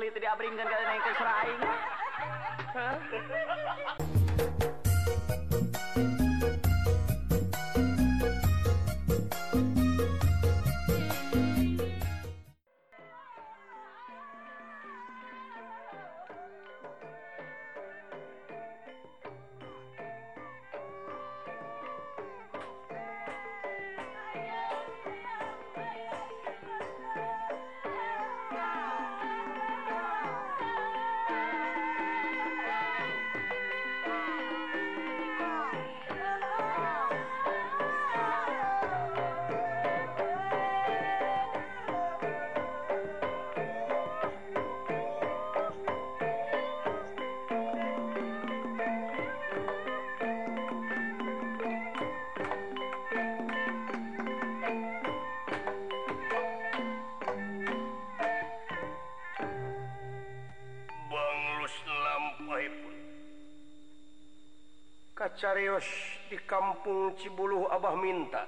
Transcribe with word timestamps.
Cibuluh 67.16 67.64
Abah 67.72 67.96
minta 67.96 68.44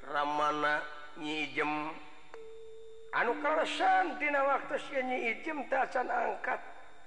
rammana 0.00 0.80
nyijem 1.20 1.68
anu 3.12 3.32
karsantina 3.44 4.40
waktunyanyijem 4.40 5.68
takca 5.68 6.00
angkat 6.08 6.56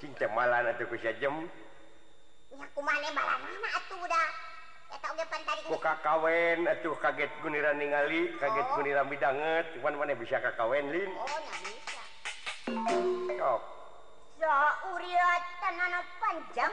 cinta 0.00 0.24
malan 0.32 0.64
atau 0.72 0.88
bisa 0.88 1.12
jam 1.20 1.44
kokkak 5.68 5.98
kawen 6.04 6.64
atuh 6.64 6.96
kaget 7.04 7.28
guniran 7.44 7.76
ningali 7.76 8.32
kaget 8.40 8.64
oh. 8.68 8.72
guniran 8.80 9.04
bidang 9.12 9.36
mana 9.84 10.12
eh, 10.16 10.16
bisa 10.16 10.40
kawen 10.56 10.88
nih 10.88 11.04
so 13.36 13.52
panjang 16.24 16.72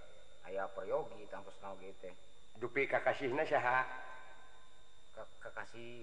apa 0.57 0.81
yogipi 0.83 1.27
Kakasih 2.89 3.31
kekasih 5.43 5.93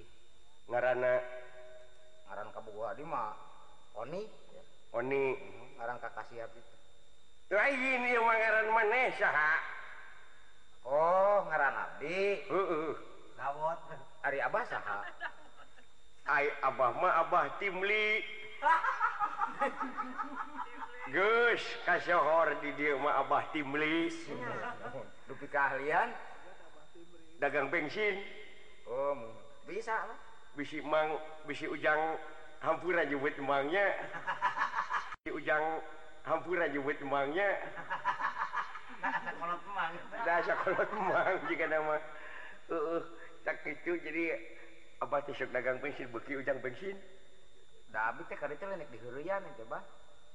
ngaanarang 0.70 2.50
kabuma 2.54 3.24
oni 3.98 4.20
onrang 4.94 5.98
mhm, 5.98 6.02
Kakasih 6.02 6.42
man 8.68 8.92
Oh 10.88 11.38
nga 11.50 11.58
nabi 11.68 12.16
uh 12.48 12.94
Ari 14.24 14.38
Abbasaha 14.40 14.98
Abah 16.64 16.90
ma 17.00 17.08
Abah 17.26 17.44
timli 17.60 18.04
ha 18.64 18.72
hor 21.14 22.48
di 22.60 22.72
rumah 22.92 23.24
Abah 23.24 23.42
timlispi 23.52 24.34
keahlian 25.48 26.08
dagang 27.40 27.72
bensin 27.72 28.18
oh, 28.88 29.32
bisa 29.64 29.94
bisiang 30.58 31.14
bei 31.46 31.54
ujang 31.70 32.18
hampunan 32.60 33.06
Juit 33.08 33.38
emangnya 33.38 33.86
di 35.24 35.30
ujang 35.32 35.78
hampunan 36.26 36.66
Juit 36.74 36.98
emangnya 36.98 37.46
nama 41.68 41.96
uh, 42.74 43.00
itu 43.64 43.92
jadi 44.02 44.24
apa 45.00 45.16
dagang 45.30 45.78
bensin 45.80 46.10
bukti 46.10 46.34
ujang 46.36 46.58
bensin 46.60 46.98
coba 49.56 49.78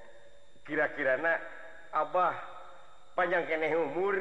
kira-kirana 0.71 1.35
Abah 1.91 2.31
panjang 3.19 3.43
kenek 3.43 3.75
umur 3.75 4.15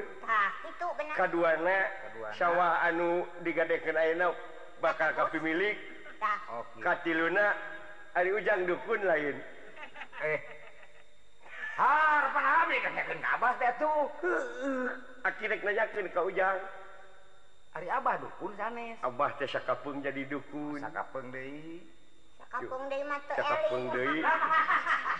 keduayawa 1.14 2.82
anu 2.90 3.22
digade 3.46 3.78
enak 3.86 4.34
bakal 4.82 5.14
ka 5.14 5.30
milik 5.38 5.78
Kat 6.82 7.06
Luna 7.06 7.54
hari 8.18 8.34
ujang 8.34 8.66
dukun 8.66 9.06
lain 9.06 9.38
eh. 10.26 10.42
tuh 13.78 14.10
akhirnyangejakin 15.22 16.10
kau 16.10 16.26
ujang 16.26 16.58
hari 17.78 17.86
Abah 17.94 18.26
dukun 18.26 18.58
Abah 19.06 19.30
Kapung 19.38 20.02
jadi 20.02 20.26
dukunungung 20.26 20.90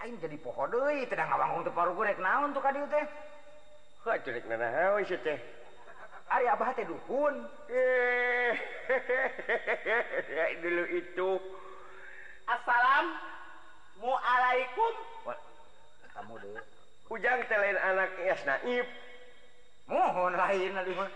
jadi 0.00 0.32
pohoni 0.40 1.04
untuk 1.60 1.76
baru 1.76 1.92
untukkun 1.92 2.72
dulu 10.64 10.84
itu 10.88 11.30
Assalm 12.48 13.06
muaalaikum 14.00 14.92
hujan 17.12 17.44
naib 18.48 18.86
mohon 19.84 20.32
rahimskur 20.32 21.12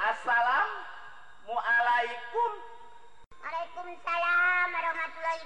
Assal 0.00 0.56
muaalaikum 1.44 2.50
Aalaikum 3.44 3.92
say 4.00 4.33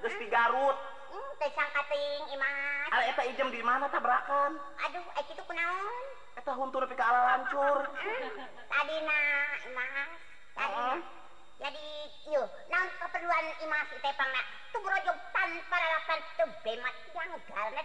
terus 0.00 0.16
di 0.16 0.26
Garut 0.32 0.76
hmm, 1.12 1.30
teh 1.36 1.48
ijem 3.36 3.52
di 3.52 3.60
mana 3.60 3.84
tabrakan 3.92 4.56
Aduh 4.88 5.04
itu 5.20 5.42
kunaon 5.44 6.04
eta 6.40 6.52
huntur 6.56 6.82
ke 6.88 6.96
ala 6.96 7.36
lancur 7.36 7.84
hmm, 7.84 8.34
tadi 8.64 8.96
na 9.04 9.20
Imas 9.68 10.08
tadi 10.56 10.84
jadi 11.60 11.86
yuk 12.32 12.48
nah 12.72 12.84
keperluan 13.04 13.44
Imas 13.60 13.88
itu 13.92 14.08
nak 14.08 14.44
tuh 14.72 14.80
brojog 14.80 15.16
tanpa 15.36 15.76
lalapan 15.76 16.18
tuh 16.40 16.48
bemat 16.64 16.94
yang 17.12 17.30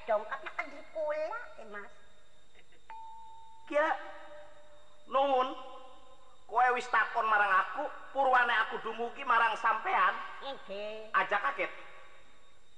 dongkap 0.08 0.40
nak 0.40 0.54
kadri 0.56 0.82
pula 0.96 1.36
Imas 1.68 1.92
kira 3.68 3.92
nuhun 5.12 5.52
kue 6.48 6.68
wis 6.80 6.88
takon 6.90 7.28
marang 7.28 7.52
aku 7.52 7.84
purwane 8.16 8.56
aku 8.66 8.78
dumugi 8.82 9.26
marang 9.28 9.54
sampean 9.60 10.14
Oke. 10.46 10.54
Okay. 10.70 10.94
ajak 11.12 11.42
kaget 11.52 11.72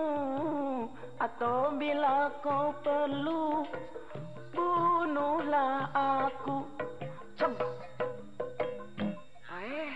Atau 1.18 1.70
bila 1.80 2.30
kau 2.44 2.70
perlu 2.86 3.66
Bunuhlah 4.54 5.90
aku 5.94 6.62
Cem 7.38 7.52
Eh 9.60 9.92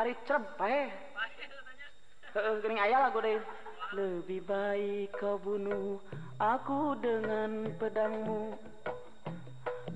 Ari 0.00 0.14
cerb 0.24 0.42
ayah 0.64 3.00
lagu 3.08 3.20
deh 3.20 3.36
Lebih 3.96 4.40
baik 4.48 5.12
kau 5.20 5.38
bunuh 5.40 6.00
Aku 6.40 6.94
dengan 7.00 7.68
pedangmu 7.76 8.56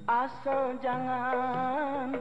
Asal 0.05 0.77
jangan 0.85 2.15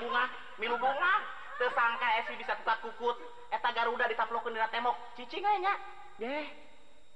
bunga 0.00 0.22
bunga 0.62 1.14
tersangka 1.54 2.06
bisa 2.34 2.50
tetap 2.58 2.78
kukuteta 2.82 3.68
gar 3.74 3.86
udah 3.94 4.06
diflo 4.10 4.38
temok 4.74 4.96
cici 5.14 5.38
kayak 5.42 5.74
deh 6.18 6.63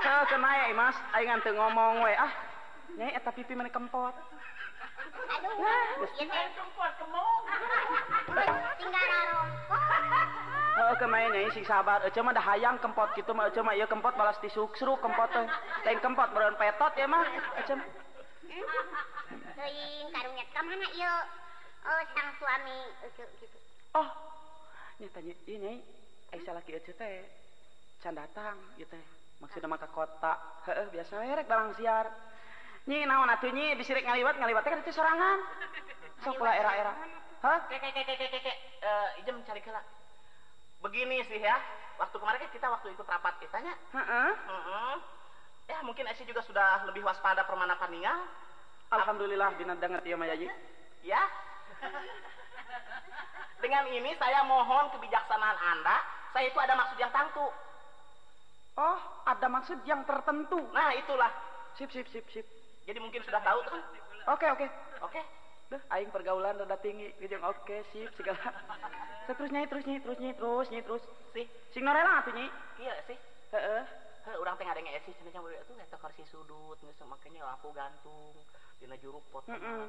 Kau 0.00 0.22
kena 0.31 0.50
ya 0.57 0.66
mas 0.76 0.96
Ayo 1.16 1.24
nganteng 1.29 1.57
ngomong 1.59 2.05
we 2.07 2.14
ah 2.14 2.33
Nyai 2.98 3.14
eta 3.18 3.31
pipi 3.35 3.55
mana 3.59 3.70
kempot 3.70 4.14
Aduh 5.38 5.55
Iya 6.22 6.38
kempot 6.55 6.92
kemong 7.03 7.42
Tinggal 8.79 9.05
rongkot 9.35 9.83
Heeh 10.70 10.94
kemai 11.03 11.24
nyai 11.35 11.53
sing 11.55 11.64
sabar 11.66 12.00
Ece 12.07 12.20
mah 12.22 12.33
dah 12.35 12.44
hayang 12.46 12.79
kempot 12.83 13.11
gitu 13.18 13.31
mah 13.37 13.50
Ece 13.50 13.61
mah 13.62 13.74
iya 13.76 13.87
kempot 13.90 14.14
balas 14.18 14.38
disuksru 14.42 14.94
kempot 15.03 15.29
teh 15.35 15.46
Lain 15.87 15.98
kempot 16.03 16.31
beren 16.35 16.55
petot 16.59 16.92
ya 16.98 17.07
mah 17.11 17.26
Ece 17.62 17.74
mah 17.79 17.87
Teuing 19.31 20.09
karungnya 20.14 20.46
mana? 20.62 20.88
iya 20.94 21.12
Oh 21.81 22.03
sang 22.12 22.29
suami 22.37 22.76
gitu 23.18 23.48
oh 23.96 24.07
nyatanya 25.00 25.35
ini 25.50 25.72
Aisyah 26.31 26.55
laki 26.62 26.70
aja 26.79 26.92
teh 26.94 27.26
can 28.00 28.14
datang 28.14 28.55
gitu 28.79 28.94
teh 28.94 29.05
maksudnya 29.42 29.66
mata 29.66 29.90
kota 29.90 30.38
heeh 30.68 30.87
biasa 30.94 31.18
rek 31.18 31.48
barang 31.50 31.74
siar 31.74 32.07
nyi 32.87 33.03
naon 33.09 33.26
atuh 33.35 33.50
nyi 33.50 33.74
bisirik 33.74 34.07
ngaliwat 34.07 34.38
ngaliwat 34.38 34.62
teh 34.62 34.70
kan 34.70 34.81
itu 34.85 34.94
sorangan 34.94 35.38
sok 36.22 36.38
pula 36.38 36.55
era-era 36.55 36.94
hah 37.42 37.59
kek 37.66 37.83
kek 37.83 37.94
kek 38.07 38.14
kek 38.14 38.18
kek 38.31 38.38
uh, 38.38 38.55
eh, 38.79 39.20
ijem 39.24 39.42
cari 39.42 39.61
kelak 39.64 39.83
begini 40.85 41.24
sih 41.26 41.40
ya 41.42 41.59
waktu 41.98 42.14
kemarin 42.14 42.40
kan 42.46 42.50
kita 42.55 42.66
waktu 42.70 42.87
ikut 42.94 43.07
rapat 43.11 43.35
kitanya 43.42 43.74
heeh 43.74 44.31
heeh 44.38 44.94
ya 45.74 45.79
mungkin 45.83 46.07
Aisyah 46.07 46.26
juga 46.31 46.46
sudah 46.46 46.87
lebih 46.87 47.03
waspada 47.03 47.42
permana 47.42 47.74
paningal 47.74 48.22
alhamdulillah 48.94 49.59
dina 49.59 49.74
ngerti 49.74 50.14
ya 50.14 50.16
mayaji 50.20 50.46
ya 51.03 51.22
Dengan 53.61 53.85
ini 53.92 54.16
saya 54.16 54.40
mohon 54.49 54.88
kebijaksanaan 54.96 55.57
Anda, 55.61 56.01
saya 56.33 56.49
itu 56.49 56.57
ada 56.57 56.73
maksud 56.81 56.96
yang 56.96 57.12
tentu. 57.12 57.44
Oh, 58.81 58.99
ada 59.29 59.46
maksud 59.53 59.79
yang 59.85 60.01
tertentu. 60.09 60.64
Nah, 60.73 60.96
itulah. 60.96 61.29
Sip, 61.77 61.92
sip, 61.92 62.09
sip, 62.09 62.25
sip. 62.33 62.46
Jadi 62.88 62.96
mungkin 62.96 63.20
sudah 63.20 63.44
tahu 63.44 63.61
tuh? 63.68 63.77
Kan? 63.77 63.85
Oke, 64.33 64.46
oke. 64.49 64.66
Oke. 65.05 65.20
Duh, 65.70 65.83
aing 65.92 66.09
pergaulan 66.09 66.57
rada 66.59 66.75
tinggi, 66.83 67.14
Gitu. 67.23 67.38
oke, 67.46 67.62
okay, 67.62 67.85
sip 67.94 68.11
segala. 68.18 68.42
Seterusnya, 69.31 69.62
terus 69.70 69.87
nyi, 69.87 70.03
terus 70.03 70.18
nyi, 70.18 70.35
terus 70.35 70.66
nyi, 70.73 70.81
terus. 70.83 71.03
sih. 71.37 71.46
sing 71.77 71.85
norela 71.87 72.25
atuh 72.25 72.33
nyi. 72.33 72.49
Iya, 72.81 72.94
sih. 73.07 73.18
Heeh. 73.55 73.85
He, 74.27 74.31
orang 74.37 74.59
teh 74.61 74.66
ngadenge 74.68 74.90
esi 74.99 75.14
cenah 75.16 75.31
nyamuk 75.33 75.55
itu 75.57 75.73
ngetok 75.77 76.01
kursi 76.05 76.20
sudut, 76.29 76.77
geus 76.85 76.99
makanya 77.09 77.40
lampu 77.55 77.70
gantung, 77.77 78.35
dina 78.81 78.96
juruk 78.99 79.23
pot. 79.33 79.44
Heeh. 79.46 79.57
Mm 79.57 79.88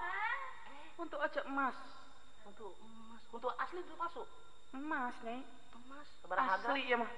Untuk 1.01 1.17
aja 1.17 1.41
emas. 1.49 1.73
Untuk 2.45 2.77
emas. 2.85 3.21
Untuk 3.33 3.49
asli 3.57 3.81
itu 3.81 3.93
masuk. 3.97 4.27
Emas, 4.71 5.17
nih 5.25 5.41
Emas. 5.73 6.07
Seberapa 6.21 6.45
Asli 6.45 6.81
ya, 6.85 6.95
mah. 7.01 7.09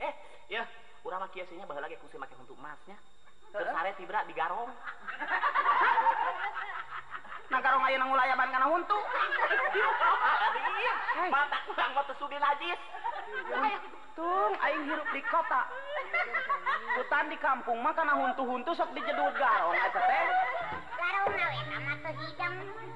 Eh, 0.00 0.12
ya. 0.48 0.64
kurang 1.06 1.22
lagi 1.22 1.38
aslinya 1.38 1.68
baheula 1.70 1.86
lagi 1.86 2.00
kusi 2.02 2.16
makan 2.18 2.42
untuk 2.48 2.56
emasnya. 2.58 2.96
Terus 3.54 3.68
tibra 4.00 4.24
di 4.26 4.32
garong. 4.34 4.72
nang 7.52 7.62
garong 7.62 7.84
aya 7.86 7.94
nang 8.00 8.10
karena 8.10 8.46
kana 8.58 8.66
huntu. 8.72 8.98
Mata 11.30 11.56
kurang 11.70 11.90
mata 11.94 12.10
teu 12.10 12.18
sudi 12.18 12.40
najis. 12.42 12.80
Tung, 14.18 14.52
aing 14.66 14.82
hirup 14.90 15.06
di 15.14 15.20
kota. 15.30 15.62
Hutan 16.98 17.28
di 17.30 17.38
kampung 17.38 17.78
mah 17.84 17.94
kana 17.94 18.18
huntu-huntu 18.18 18.72
sok 18.74 18.90
dijedul 18.98 19.30
garong 19.38 19.78
eta 19.78 20.00
teh. 20.02 20.26
Garong 20.98 21.30
nawe 21.38 21.60
mah 21.86 21.94
teu 22.02 22.95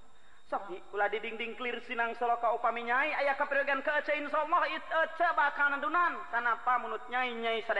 sih 0.67 0.79
pu 0.91 0.95
diding-ding 0.99 1.55
clear 1.55 1.79
Sinang 1.87 2.11
seoka 2.19 2.51
upaminyai 2.59 3.15
aya 3.23 3.31
keprigian 3.39 3.79
ke 3.79 3.91
Somo 4.27 4.59
coba 5.15 5.45
kananan 5.55 6.15
tanpaapa 6.31 6.73
menurut 6.83 7.03
nyainyai 7.07 7.63
bad 7.63 7.79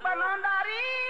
balon 0.00 0.40
dari 0.42 1.09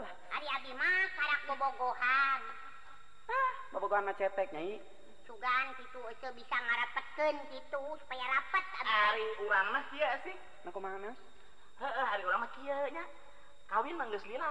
kawin 13.64 13.96
mang 13.96 14.12
gila 14.12 14.50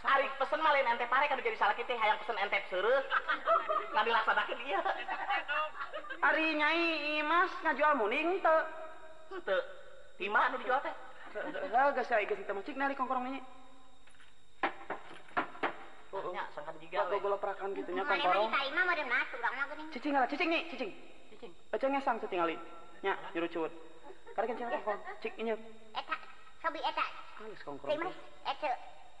Ari 0.00 0.26
pesen 0.40 0.60
malin 0.64 0.88
ente 0.88 1.04
pare 1.12 1.28
kan 1.28 1.36
jadi 1.44 1.56
salah 1.60 1.76
kita 1.76 1.92
yang 1.92 2.16
pesen 2.24 2.36
ente 2.40 2.56
Nabi 2.64 4.08
laksa 4.08 4.32
dilaksanakeun 4.32 4.58
dia 4.64 4.80
Ari 6.32 6.46
nyai 6.56 6.82
Imas 7.20 7.52
ngajual 7.60 7.92
muning 8.00 8.40
te 8.40 8.54
Te 9.44 9.56
Di 10.16 10.26
anu 10.28 10.56
dijual 10.64 10.80
teh? 10.84 10.94
Lah 11.68 11.92
gak 11.92 12.08
aya 12.08 12.24
geus 12.32 12.40
teh 12.48 12.54
mah 12.56 12.64
cik 12.64 12.76
nari 12.80 12.96
kongkorong 12.96 13.28
ini 13.28 13.40
oh, 16.16 16.32
Nya 16.32 16.48
sangat 16.56 16.74
juga 16.80 16.96
Gak 17.04 17.12
Kagolok 17.20 17.40
perakan 17.44 17.68
gitu 17.76 17.90
nya 17.92 18.02
kongkorong. 18.08 18.50
Cicing 19.94 20.12
lah, 20.16 20.24
cicing 20.28 20.48
nih, 20.50 20.62
cicing. 20.74 20.90
Cicing. 21.30 21.52
Baca 21.70 21.86
ngesang 21.92 22.16
cicing 22.24 22.40
ali. 22.42 22.56
Nya 23.06 23.14
nyurucut. 23.36 23.70
Karek 24.34 24.54
cicing 24.58 24.70
kongkorong. 24.74 25.00
Cik 25.22 25.32
inya. 25.42 25.54
Eta 25.94 26.14
sobi 26.62 26.78
eta. 26.82 27.04
Geus 27.42 27.62
kongkorong. 27.66 27.90
Cik 27.94 28.02
mas 28.10 28.16
eta 28.46 28.70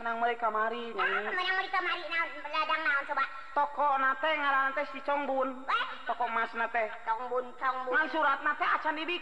merekamarin 0.00 0.96
tokogbun 4.96 5.48
tokobun 7.04 8.08
surat 8.08 8.38
dibi 8.96 9.16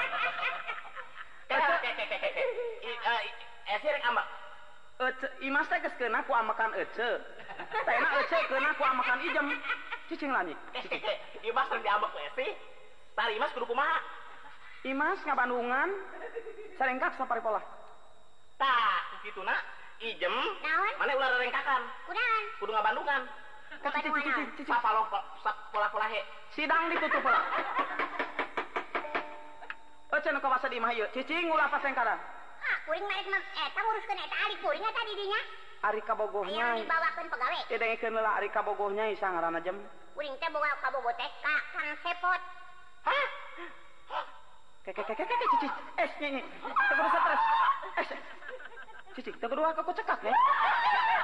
Aja, 1.46 1.74
aja 3.70 3.86
rek 3.94 4.04
amak. 4.10 4.26
Aja, 4.98 5.26
imas 5.46 5.66
teh 5.70 5.78
gak 5.78 5.94
kena 5.94 6.26
ku 6.26 6.34
amakan 6.34 6.74
aja. 6.74 7.08
Enak 7.86 8.12
aja 8.26 8.36
kena 8.50 8.70
ku 8.74 8.82
amakan 8.82 9.18
ijem. 9.30 9.46
Cicing 10.10 10.34
lagi. 10.34 10.58
Imas 11.46 11.70
rek 11.70 11.82
diamak 11.86 12.10
we 12.18 12.26
sih. 12.34 12.50
Tar 13.14 13.30
imas 13.30 13.54
kudu 13.54 13.70
kumaha? 13.70 14.02
Imas 14.90 15.22
ngabandungan, 15.22 15.88
serengkak 16.76 17.14
sapari 17.14 17.38
pola. 17.40 17.62
tak, 18.58 19.00
gitu 19.22 19.38
nak. 19.46 19.58
Ijem, 20.02 20.34
mana 20.98 21.14
ular 21.14 21.38
rengkakan? 21.38 21.82
Kudu 22.10 22.18
Kudu 22.58 22.70
ngabandungan. 22.74 23.43
sidang 23.84 24.00
ditutup 26.88 27.20
eh, 43.04 43.20
ce 51.04 51.23